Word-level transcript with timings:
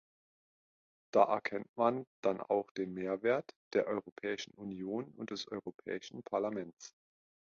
Da 1.11 1.25
erkennt 1.25 1.69
man 1.77 2.07
dann 2.23 2.41
auch 2.41 2.71
den 2.71 2.91
Mehrwert 2.95 3.53
der 3.73 3.85
Europäischen 3.85 4.51
Union 4.55 5.11
und 5.13 5.29
des 5.29 5.47
Europäischen 5.47 6.23
Parlaments. 6.23 6.95